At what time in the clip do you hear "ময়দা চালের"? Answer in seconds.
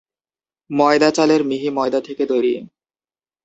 0.69-1.41